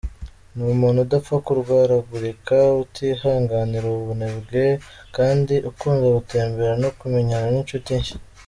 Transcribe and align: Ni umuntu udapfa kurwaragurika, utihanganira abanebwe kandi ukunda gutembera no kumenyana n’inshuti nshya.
Ni 0.55 0.63
umuntu 0.75 0.99
udapfa 1.05 1.35
kurwaragurika, 1.45 2.55
utihanganira 2.83 3.87
abanebwe 3.97 4.63
kandi 5.15 5.53
ukunda 5.69 6.05
gutembera 6.17 6.73
no 6.83 6.89
kumenyana 6.99 7.47
n’inshuti 7.53 7.91
nshya. 7.99 8.17